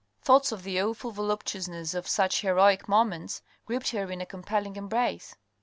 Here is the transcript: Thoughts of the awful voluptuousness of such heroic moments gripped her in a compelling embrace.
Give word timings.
Thoughts 0.23 0.51
of 0.51 0.63
the 0.63 0.81
awful 0.81 1.11
voluptuousness 1.11 1.93
of 1.93 2.07
such 2.07 2.41
heroic 2.41 2.89
moments 2.89 3.43
gripped 3.67 3.89
her 3.89 4.09
in 4.11 4.19
a 4.19 4.25
compelling 4.25 4.75
embrace. 4.75 5.35